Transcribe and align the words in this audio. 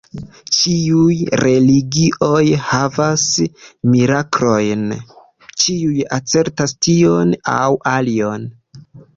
Ĉiuj 0.59 1.17
religioj 1.41 2.41
havas 2.69 3.25
miraklojn, 3.91 4.89
ĉiuj 5.65 6.03
asertas 6.19 6.77
tion 6.87 7.37
aŭ 7.61 7.71
alion. 7.97 8.51